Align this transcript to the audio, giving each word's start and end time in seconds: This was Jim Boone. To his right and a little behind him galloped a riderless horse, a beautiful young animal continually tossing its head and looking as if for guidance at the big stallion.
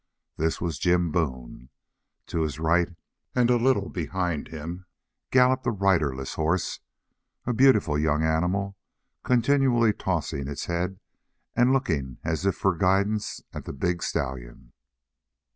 This 0.35 0.59
was 0.59 0.79
Jim 0.79 1.11
Boone. 1.11 1.69
To 2.25 2.41
his 2.41 2.57
right 2.59 2.89
and 3.35 3.51
a 3.51 3.55
little 3.57 3.87
behind 3.89 4.47
him 4.47 4.87
galloped 5.29 5.67
a 5.67 5.71
riderless 5.71 6.33
horse, 6.33 6.79
a 7.45 7.53
beautiful 7.53 7.99
young 7.99 8.23
animal 8.23 8.75
continually 9.23 9.93
tossing 9.93 10.47
its 10.47 10.65
head 10.65 10.99
and 11.55 11.71
looking 11.71 12.17
as 12.23 12.47
if 12.47 12.55
for 12.55 12.75
guidance 12.75 13.43
at 13.53 13.65
the 13.65 13.73
big 13.73 14.01
stallion. 14.01 14.73